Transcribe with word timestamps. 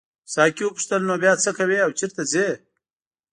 ساقي 0.33 0.63
وپوښتل 0.65 1.01
نو 1.09 1.15
بیا 1.23 1.33
څه 1.43 1.49
کوې 1.57 1.77
او 1.85 1.91
چیرته 1.99 2.21
ځې. 2.31 2.47